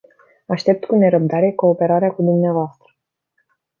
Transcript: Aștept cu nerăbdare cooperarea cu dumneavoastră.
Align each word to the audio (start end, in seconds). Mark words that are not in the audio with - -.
Aștept 0.45 0.85
cu 0.85 0.95
nerăbdare 0.95 1.51
cooperarea 1.51 2.11
cu 2.11 2.21
dumneavoastră. 2.21 2.95